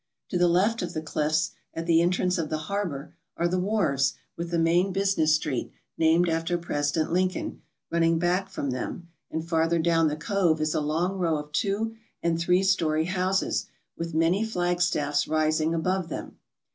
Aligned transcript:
To 0.29 0.37
the 0.39 0.47
left 0.47 0.81
of 0.81 0.93
the 0.93 1.01
cliffs 1.03 1.51
at 1.75 1.85
the 1.85 2.01
entrance 2.01 2.39
of 2.39 2.49
the 2.49 2.57
harbour 2.71 3.13
are 3.37 3.47
the 3.47 3.59
wharves 3.59 4.13
with 4.35 4.49
the 4.49 4.57
main 4.57 4.91
business 4.91 5.35
street, 5.35 5.71
named 5.95 6.27
after 6.27 6.57
President 6.57 7.13
Lincoln, 7.13 7.61
running 7.91 8.17
back 8.17 8.49
from 8.49 8.71
them, 8.71 9.09
and 9.29 9.47
farther 9.47 9.77
down 9.77 10.07
the 10.07 10.15
cove 10.15 10.59
is 10.59 10.73
a 10.73 10.81
long 10.81 11.19
row 11.19 11.37
of 11.37 11.51
two 11.51 11.95
and 12.23 12.39
three 12.39 12.63
story 12.63 13.05
houses, 13.05 13.67
with 13.95 14.15
many 14.15 14.43
flagstaffs 14.43 15.27
rising 15.27 15.75
above 15.75 16.09
them. 16.09 16.39